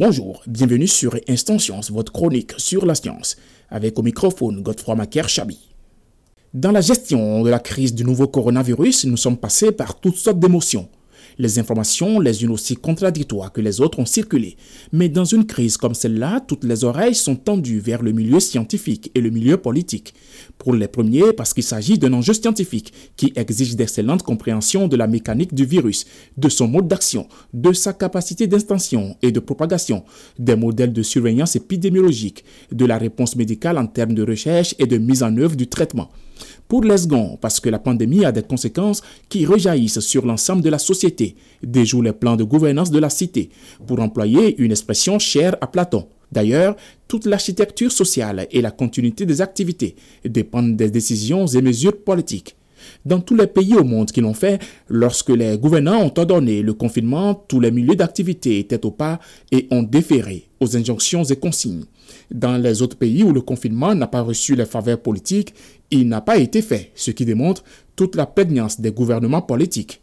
[0.00, 3.36] Bonjour, bienvenue sur Instant Science, votre chronique sur la science,
[3.68, 5.58] avec au microphone Godefroy Macaire Chabi.
[6.54, 10.38] Dans la gestion de la crise du nouveau coronavirus, nous sommes passés par toutes sortes
[10.38, 10.88] d'émotions.
[11.38, 14.56] Les informations, les unes aussi contradictoires que les autres, ont circulé.
[14.92, 19.10] Mais dans une crise comme celle-là, toutes les oreilles sont tendues vers le milieu scientifique
[19.14, 20.14] et le milieu politique.
[20.58, 25.06] Pour les premiers, parce qu'il s'agit d'un enjeu scientifique qui exige d'excellentes compréhensions de la
[25.06, 30.04] mécanique du virus, de son mode d'action, de sa capacité d'intention et de propagation,
[30.38, 34.98] des modèles de surveillance épidémiologique, de la réponse médicale en termes de recherche et de
[34.98, 36.10] mise en œuvre du traitement.
[36.70, 40.70] Pour les seconds, parce que la pandémie a des conséquences qui rejaillissent sur l'ensemble de
[40.70, 41.34] la société,
[41.64, 43.50] déjoue les plans de gouvernance de la cité,
[43.88, 46.06] pour employer une expression chère à Platon.
[46.30, 46.76] D'ailleurs,
[47.08, 52.54] toute l'architecture sociale et la continuité des activités dépendent des décisions et mesures politiques.
[53.04, 56.74] Dans tous les pays au monde qui l'ont fait, lorsque les gouvernants ont ordonné le
[56.74, 59.18] confinement, tous les milieux d'activité étaient au pas
[59.50, 61.84] et ont déféré aux injonctions et consignes.
[62.30, 65.54] Dans les autres pays où le confinement n'a pas reçu les faveurs politiques,
[65.90, 67.64] il n'a pas été fait, ce qui démontre
[67.96, 70.00] toute la prégnance des gouvernements politiques.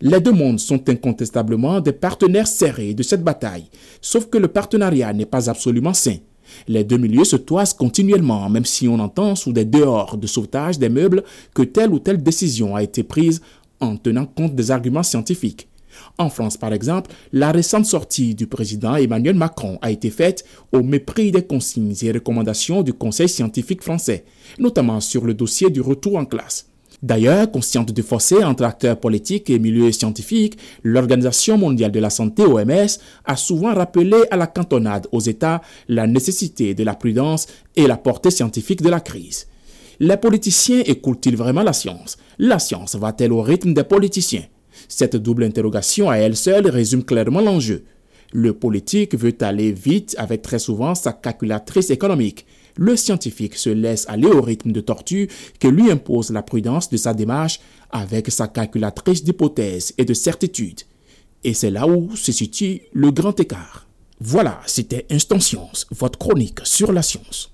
[0.00, 3.68] Les deux mondes sont incontestablement des partenaires serrés de cette bataille,
[4.00, 6.16] sauf que le partenariat n'est pas absolument sain.
[6.66, 10.78] Les deux milieux se toisent continuellement, même si on entend sous des dehors de sauvetage
[10.78, 11.24] des meubles
[11.54, 13.40] que telle ou telle décision a été prise
[13.80, 15.68] en tenant compte des arguments scientifiques.
[16.16, 20.82] En France, par exemple, la récente sortie du président Emmanuel Macron a été faite au
[20.82, 24.24] mépris des consignes et recommandations du Conseil scientifique français,
[24.58, 26.68] notamment sur le dossier du retour en classe.
[27.02, 32.42] D'ailleurs, consciente du fossé entre acteurs politiques et milieux scientifiques, l'Organisation mondiale de la santé
[32.42, 37.46] OMS a souvent rappelé à la cantonade aux États la nécessité de la prudence
[37.76, 39.46] et la portée scientifique de la crise.
[40.00, 42.18] Les politiciens écoutent-ils vraiment la science?
[42.38, 44.44] La science va-t-elle au rythme des politiciens?
[44.88, 47.84] Cette double interrogation à elle seule résume clairement l'enjeu.
[48.32, 52.46] Le politique veut aller vite avec très souvent sa calculatrice économique.
[52.76, 55.28] Le scientifique se laisse aller au rythme de tortue
[55.58, 60.82] que lui impose la prudence de sa démarche avec sa calculatrice d'hypothèses et de certitudes.
[61.42, 63.86] Et c'est là où se situe le grand écart.
[64.20, 67.52] Voilà, c'était Instant Science, votre chronique sur la science.